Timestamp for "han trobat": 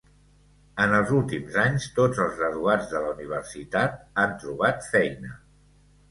4.23-4.89